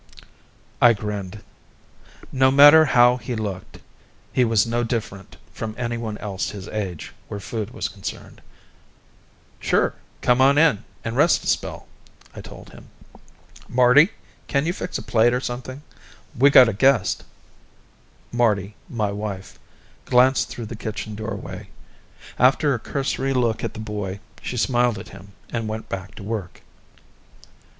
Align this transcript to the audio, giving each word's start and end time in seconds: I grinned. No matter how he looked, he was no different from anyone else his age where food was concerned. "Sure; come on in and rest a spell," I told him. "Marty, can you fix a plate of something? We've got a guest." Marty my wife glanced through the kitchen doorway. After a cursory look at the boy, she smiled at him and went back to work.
I 0.81 0.93
grinned. 0.93 1.43
No 2.31 2.49
matter 2.49 2.85
how 2.85 3.17
he 3.17 3.35
looked, 3.35 3.77
he 4.33 4.43
was 4.43 4.65
no 4.65 4.83
different 4.83 5.37
from 5.53 5.75
anyone 5.77 6.17
else 6.17 6.49
his 6.49 6.67
age 6.69 7.13
where 7.27 7.39
food 7.39 7.69
was 7.69 7.87
concerned. 7.87 8.41
"Sure; 9.59 9.93
come 10.23 10.41
on 10.41 10.57
in 10.57 10.83
and 11.05 11.15
rest 11.15 11.43
a 11.43 11.47
spell," 11.47 11.85
I 12.35 12.41
told 12.41 12.71
him. 12.71 12.87
"Marty, 13.69 14.09
can 14.47 14.65
you 14.65 14.73
fix 14.73 14.97
a 14.97 15.03
plate 15.03 15.33
of 15.33 15.43
something? 15.43 15.83
We've 16.35 16.51
got 16.51 16.67
a 16.67 16.73
guest." 16.73 17.23
Marty 18.31 18.73
my 18.89 19.11
wife 19.11 19.59
glanced 20.05 20.49
through 20.49 20.65
the 20.65 20.75
kitchen 20.75 21.13
doorway. 21.13 21.69
After 22.39 22.73
a 22.73 22.79
cursory 22.79 23.35
look 23.35 23.63
at 23.63 23.75
the 23.75 23.79
boy, 23.79 24.19
she 24.41 24.57
smiled 24.57 24.97
at 24.97 25.09
him 25.09 25.33
and 25.51 25.67
went 25.67 25.89
back 25.89 26.15
to 26.15 26.23
work. 26.23 26.63